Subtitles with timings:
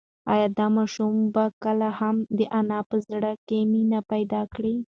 [0.33, 4.75] ایا دا ماشوم به کله هم د انا په زړه کې مینه پیدا کړي؟